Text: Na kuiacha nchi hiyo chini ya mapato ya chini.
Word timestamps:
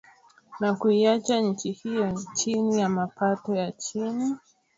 Na 0.59 0.71
kuiacha 0.75 1.39
nchi 1.41 1.71
hiyo 1.71 2.11
chini 2.33 2.79
ya 2.79 2.89
mapato 2.89 3.55
ya 3.55 3.71
chini. 3.71 4.35